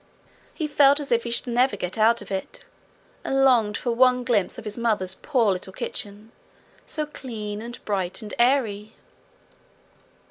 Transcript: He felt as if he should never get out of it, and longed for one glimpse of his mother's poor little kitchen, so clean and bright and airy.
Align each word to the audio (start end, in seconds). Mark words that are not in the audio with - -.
He 0.55 0.65
felt 0.67 0.99
as 0.99 1.11
if 1.11 1.25
he 1.25 1.29
should 1.29 1.45
never 1.45 1.77
get 1.77 1.95
out 1.95 2.23
of 2.23 2.31
it, 2.31 2.65
and 3.23 3.45
longed 3.45 3.77
for 3.77 3.91
one 3.91 4.23
glimpse 4.23 4.57
of 4.57 4.63
his 4.63 4.75
mother's 4.75 5.13
poor 5.13 5.51
little 5.51 5.73
kitchen, 5.73 6.31
so 6.87 7.05
clean 7.05 7.61
and 7.61 7.77
bright 7.85 8.23
and 8.23 8.33
airy. 8.39 8.93